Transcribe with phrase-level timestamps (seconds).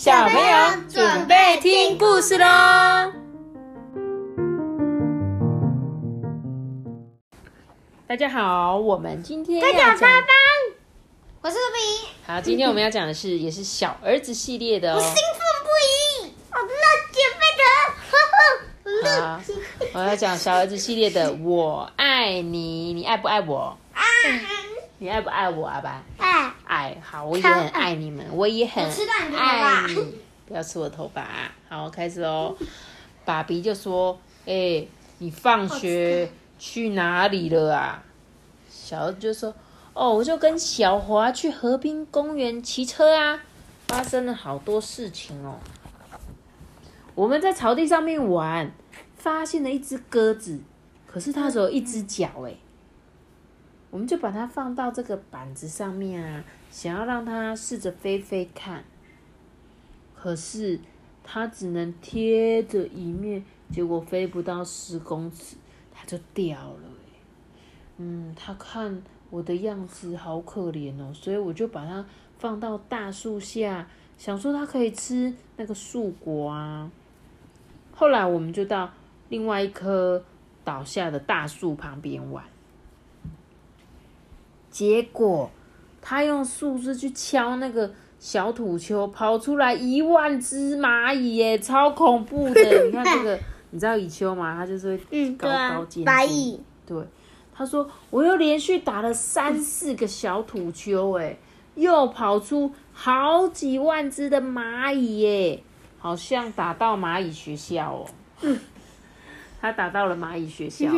[0.00, 0.56] 小朋友
[0.88, 3.12] 准备听故事喽！
[8.06, 10.10] 大家好，我们今天要讲，
[11.42, 14.98] 我是比，好，今天我们要讲的是 也是小儿子系列的哦。
[14.98, 15.14] 兴奋
[15.66, 15.68] 不
[16.24, 16.72] 已，我乐
[17.12, 17.44] 姐妹
[19.04, 19.38] 的， 好，
[19.92, 23.76] 我要讲小儿子系列的《我爱你》， 你爱不爱我？
[23.92, 24.00] 啊，
[24.96, 25.78] 你爱不爱我啊？
[25.82, 26.09] 吧，哎，
[26.80, 28.82] 爱，好，我也很爱你们，我也很
[29.36, 30.14] 爱你。
[30.46, 31.52] 不要吃我头发、啊。
[31.68, 32.56] 好，开始哦。
[33.26, 34.86] 爸比就说：“哎、
[35.18, 38.02] 你放学去哪里了啊？”
[38.70, 39.54] 小儿子就说
[39.92, 43.42] ：“哦，我就跟小华去河滨公园骑车啊，
[43.88, 45.58] 发生了好多事情哦。
[47.14, 48.72] 我们在草地上面玩，
[49.16, 50.58] 发现了一只鸽子，
[51.06, 52.54] 可是它只有一只脚哎。
[53.90, 58.84] 我们就把它放到这个板子上面啊，想要让它试着飞飞看。
[60.14, 60.78] 可是
[61.24, 65.56] 它只能贴着一面，结果飞不到十公尺，
[65.92, 66.82] 它就掉了
[67.98, 72.04] 嗯，它看我的样子好可怜哦，所以我就把它
[72.38, 76.90] 放到大树下，想说它可以吃那个树果啊。
[77.92, 78.90] 后来我们就到
[79.28, 80.24] 另外一棵
[80.64, 82.44] 倒下的大树旁边玩，
[84.70, 85.50] 结果
[86.00, 92.84] 他用树枝去敲那个小土丘，跑出来一万只蚂蚁耶，超恐怖的！
[92.84, 93.38] 你看这个，
[93.70, 94.54] 你知道蚁丘吗？
[94.56, 96.04] 它就是会嗯，高高尖，尖。
[96.04, 97.02] 白蚁，对，
[97.54, 101.36] 他说我又连续打了三四个小土丘，哎，
[101.74, 105.62] 又跑出好几万只的蚂蚁耶，
[105.98, 108.06] 好像打到蚂蚁学校哦。
[109.60, 110.92] 他打到了蚂蚁学校，哎，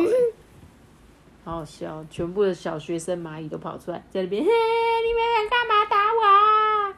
[1.43, 6.95] 好好笑，全部的小学生蚂蚁都跑出来，在那边，嘿，你们想干嘛打我啊？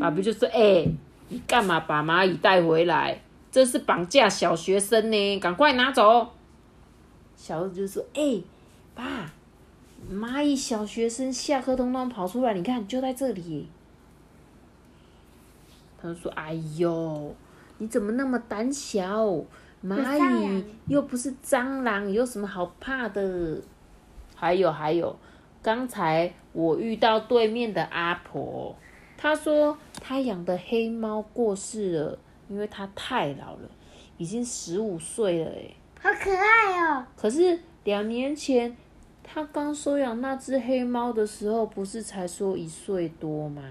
[0.00, 0.86] 爸比就说，哎、
[1.28, 3.22] 你干嘛把蚂蚁带回来？
[3.52, 6.32] 这是绑架小学生呢，赶快拿走。
[7.36, 8.42] 小儿子就说：“哎、
[8.94, 9.30] 爸，
[10.12, 13.68] 蚂蚁小学生下课通通跑出来，你看就在这里。”
[16.02, 17.34] 他就说：“哎呦，
[17.78, 19.26] 你怎么那么胆小？
[19.86, 23.60] 蚂蟑蚁又不是蟑螂，有什么好怕的？
[24.34, 25.16] 还有还有，
[25.62, 28.74] 刚才我遇到对面的阿婆，
[29.16, 33.70] 她说她养的黑猫过世了，因为它太老了，
[34.18, 38.76] 已经十五岁了，哎。”好可爱哦，可是两年前
[39.24, 43.62] 他刚收养那只黑猫的时候，不是才说一岁多吗？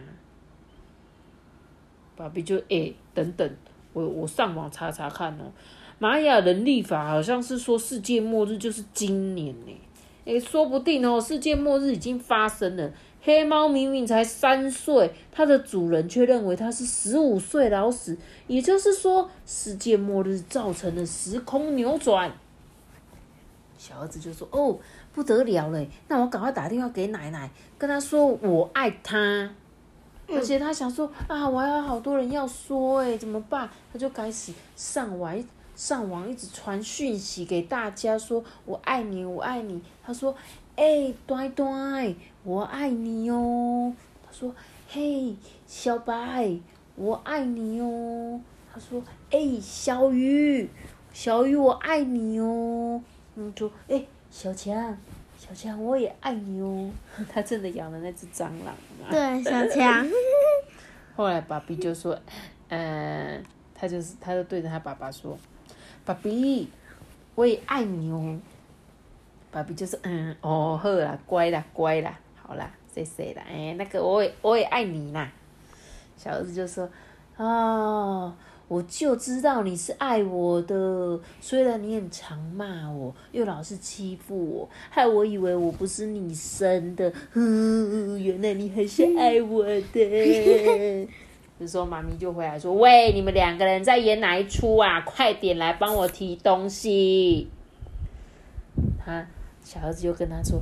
[2.17, 3.55] 爸比就诶、等等，
[3.93, 5.51] 我我上网查查看哦，
[5.97, 9.79] 玛雅人历法好像是说世界末日就是今年呢，
[10.25, 12.91] 诶、说不定哦，世界末日已经发生了。
[13.21, 22.31] 黑猫明明才三岁，它的主人却认为它是十五岁老死，也就是说，世界末日造成了时空扭转。
[23.77, 24.77] 小儿子就说：“哦，
[25.11, 29.49] 不得了了，那我赶快打电话给奶奶，跟她说我爱她。
[30.27, 33.69] 而且他想说啊，我还有好多人要说哎，怎么办？
[33.93, 35.35] 他就开始上网，
[35.75, 39.81] 上网一直传讯息给大家说我爱你，我爱你。
[40.03, 40.35] 他说：
[40.75, 43.93] 哎、呆呆，我爱你哦。
[44.25, 44.53] 他说：
[44.87, 45.35] 嘿，
[45.67, 46.57] 小白，
[46.95, 48.39] 我爱你哦。
[48.73, 50.69] 他说：哎、小鱼，
[51.13, 53.01] 小鱼，我爱你哦。
[53.35, 54.97] 嗯，就，哎、小强，
[55.37, 56.89] 小强，我也爱你哦。
[57.29, 59.09] 他真的养了那只蟑螂嘛？
[59.09, 60.07] 对，小强，
[61.15, 62.17] 后来爸比就说，
[62.69, 63.43] 嗯，
[63.73, 65.37] 他就是，他就对着他爸爸说，
[66.05, 66.69] 爸比，
[67.33, 68.39] 我也爱你哦。
[69.51, 75.31] 爸比就说，嗯，哦，好啦，乖啦，乖啦，好啦，谢谢啦，哎、那个我也我也爱你啦。
[76.15, 76.87] 小儿子就说，
[77.37, 78.33] 哦，
[78.67, 87.11] 我就知道你是爱我的，虽然你很常骂我，又老是欺负我，害我以为我不是你生的。
[87.31, 91.07] 哼，原来你还是爱我的。
[91.57, 95.01] 这时候妈咪就回来说：“喂，你们两个人在演哪一出啊？
[95.01, 97.47] 快点来帮我提东西。”
[98.99, 99.25] 他
[99.63, 100.61] 小儿子就跟他说：“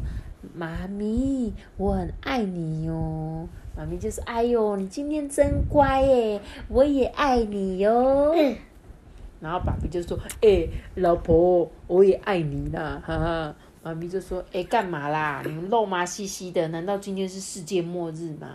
[0.54, 8.36] 妈咪，我很爱你哟。”妈咪就是：“哎呦，你今天真乖耶，我也爱你哟。
[9.40, 15.42] 然后爸比就说：“哎、老婆，我也爱你啦，哈哈。”妈咪就说：“哎、干嘛啦？
[15.44, 18.48] 你们肉麻兮兮的，难道今天是世界末日吗？”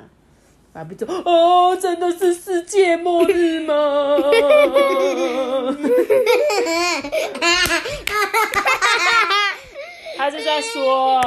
[0.78, 3.74] 爸比说：“哦，真的是世界末日吗？”
[10.16, 11.20] 他就在说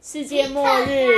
[0.00, 1.08] 世界末日，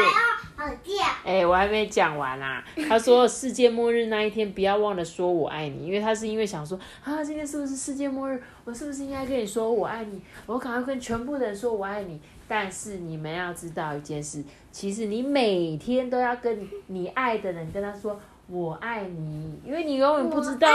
[1.25, 2.65] 哎、我还没讲完啊。
[2.89, 8.41] 他说世界末日那一天，不要忘了说我爱你，因为他是因为想说啊，今天是不是世界末日？
[8.65, 10.21] 我是不是应该跟你说我爱你？
[10.47, 12.21] 我赶快跟全部的人说我爱你。
[12.49, 14.41] 但是你们要知道一件事，
[14.71, 20.69] 其实你每天都要跟你爱的人跟他说我爱你，因为你永远不知道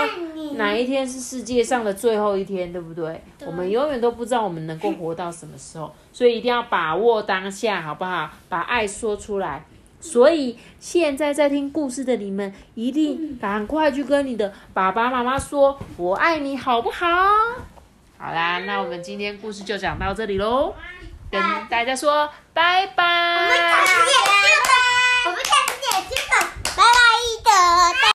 [0.56, 3.22] 哪一天是世界上的最后一天，对不对？
[3.40, 8.30] 对我们永远都不知道我们能够活到什么时候，所以一定要把握当下，好不好？
[8.50, 9.64] 把爱说出来。
[10.02, 17.08] 所以现在在听故事的你们，一定赶快去跟你的爸爸妈妈说“我爱你”，好不好？
[18.18, 20.74] 好啦，那我们今天故事就讲到这里喽，
[21.32, 24.31] 跟大家说拜拜。